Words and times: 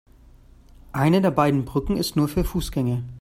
Eine 0.93 1.21
der 1.21 1.29
beiden 1.29 1.63
Brücken 1.63 1.95
ist 1.95 2.15
nur 2.15 2.27
für 2.27 2.43
Fußgänger. 2.43 3.03